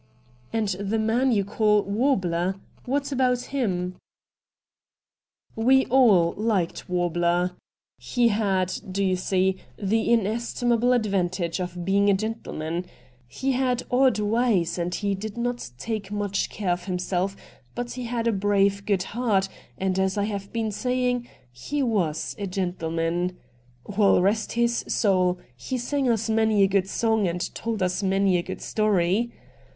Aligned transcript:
'And 0.51 0.69
the 0.69 0.97
man 0.97 1.31
you 1.31 1.45
call 1.45 1.83
Warbler— 1.83 2.55
what 2.85 3.11
about 3.11 3.53
him?'' 3.53 3.97
We 5.55 5.85
all 5.91 6.33
Uked 6.33 6.89
Warbler— 6.89 7.51
he 7.99 8.29
had, 8.29 8.73
do 8.91 9.05
you 9.05 9.15
see, 9.15 9.57
the 9.77 10.11
inestimable 10.11 10.91
advantage 10.93 11.59
of 11.59 11.85
being 11.85 12.09
a 12.09 12.15
gentleman. 12.15 12.87
Hd 13.29 13.51
had 13.51 13.83
odd 13.91 14.17
ways 14.17 14.79
and 14.79 14.95
he 14.95 15.13
did 15.13 15.37
not 15.37 15.69
take 15.77 16.11
much 16.11 16.49
care 16.49 16.71
of 16.71 16.85
himself, 16.85 17.35
but 17.75 17.91
he 17.91 18.05
had 18.05 18.25
a 18.25 18.31
brave 18.31 18.87
good 18.87 19.03
heart, 19.03 19.49
and 19.77 19.99
as 19.99 20.17
I 20.17 20.23
have 20.23 20.51
been 20.51 20.71
saying, 20.71 21.27
he 21.51 21.83
was 21.83 22.35
a 22.39 22.47
gentleman. 22.47 23.37
WeU— 23.87 24.19
rest 24.23 24.53
his 24.53 24.77
soul!— 24.87 25.37
he 25.55 25.77
sang 25.77 26.09
us 26.09 26.27
many 26.27 26.63
a 26.63 26.67
good 26.67 26.89
song 26.89 27.27
and 27.27 27.53
told 27.53 27.83
us 27.83 28.01
many 28.01 28.37
a 28.39 28.41
good 28.41 28.61
story. 28.61 29.31